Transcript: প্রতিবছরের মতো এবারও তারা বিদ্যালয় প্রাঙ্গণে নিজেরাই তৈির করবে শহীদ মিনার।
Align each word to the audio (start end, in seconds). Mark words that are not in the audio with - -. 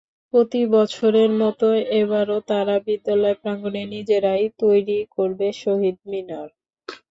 প্রতিবছরের 0.33 1.31
মতো 1.41 1.67
এবারও 1.99 2.37
তারা 2.49 2.75
বিদ্যালয় 2.87 3.37
প্রাঙ্গণে 3.41 3.81
নিজেরাই 3.93 4.45
তৈির 4.59 4.87
করবে 5.15 5.47
শহীদ 5.61 5.97
মিনার। 6.07 6.49